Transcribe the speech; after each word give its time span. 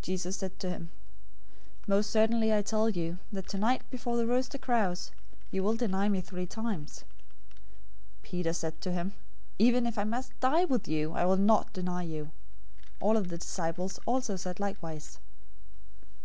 026:034 0.00 0.02
Jesus 0.02 0.36
said 0.38 0.58
to 0.58 0.70
him, 0.70 0.90
"Most 1.86 2.10
certainly 2.10 2.52
I 2.52 2.62
tell 2.62 2.88
you 2.90 3.18
that 3.30 3.46
tonight, 3.46 3.82
before 3.90 4.16
the 4.16 4.26
rooster 4.26 4.58
crows, 4.58 5.12
you 5.52 5.62
will 5.62 5.76
deny 5.76 6.08
me 6.08 6.20
three 6.20 6.46
times." 6.48 7.04
026:035 8.22 8.22
Peter 8.24 8.52
said 8.54 8.80
to 8.80 8.90
him, 8.92 9.12
"Even 9.60 9.86
if 9.86 9.98
I 9.98 10.02
must 10.02 10.40
die 10.40 10.64
with 10.64 10.88
you, 10.88 11.12
I 11.12 11.24
will 11.26 11.36
not 11.36 11.72
deny 11.72 12.02
you." 12.02 12.32
All 12.98 13.16
of 13.16 13.28
the 13.28 13.38
disciples 13.38 14.00
also 14.04 14.34
said 14.34 14.58
likewise. 14.58 15.20